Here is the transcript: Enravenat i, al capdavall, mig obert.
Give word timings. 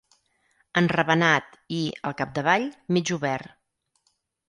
Enravenat 0.81 1.53
i, 1.81 1.83
al 2.11 2.19
capdavall, 2.25 2.69
mig 2.99 3.17
obert. 3.21 3.57